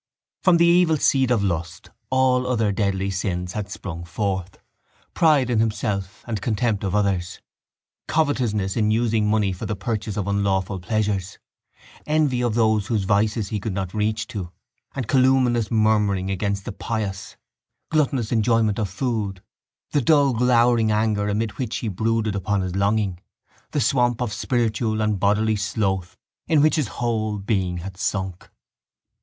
[0.41, 4.57] From the evil seed of lust all other deadly sins had sprung forth:
[5.13, 7.39] pride in himself and contempt of others,
[8.07, 11.37] covetousness in using money for the purchase of unlawful pleasures,
[12.07, 14.51] envy of those whose vices he could not reach to
[14.95, 17.37] and calumnious murmuring against the pious,
[17.91, 19.43] gluttonous enjoyment of food,
[19.91, 23.19] the dull glowering anger amid which he brooded upon his longing,
[23.69, 28.49] the swamp of spiritual and bodily sloth in which his whole being had sunk.